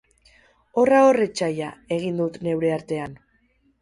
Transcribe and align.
Horra 0.83 1.01
hor 1.09 1.21
etsaia, 1.25 1.69
egin 1.99 2.17
dut 2.23 2.43
neure 2.49 2.73
artean. 2.79 3.15